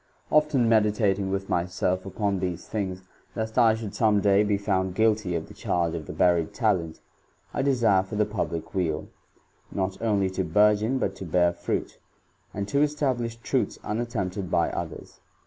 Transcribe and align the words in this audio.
;.0iit6n 0.31 0.65
meditating 0.65 1.29
with 1.29 1.47
myself 1.47 2.07
upon 2.07 2.39
these 2.39 2.67
thio^V'^^^t 2.67 3.55
I 3.55 3.75
should 3.75 3.93
some 3.93 4.19
day 4.19 4.43
be 4.43 4.57
found 4.57 4.95
guilty 4.95 5.33
Tj/ 5.33 5.47
the 5.47 5.53
charge 5.53 5.93
of 5.93 6.07
the 6.07 6.11
buried 6.11 6.55
talent,^ 6.55 7.01
I 7.53 7.61
desire 7.61 8.01
fof.iJ^ 8.01 8.31
public 8.31 8.73
weal, 8.73 9.09
not 9.71 10.01
only 10.01 10.31
to 10.31 10.43
burgeon, 10.43 10.97
but 10.97 11.15
to 11.17 11.25
bearfruit,^ 11.27 11.97
and 12.51 12.67
to 12.69 12.81
establish 12.81 13.35
truths 13.35 13.77
unat 13.83 14.07
temp<ed 14.09 14.49
Iby 14.51 14.73
others. 14.75 15.19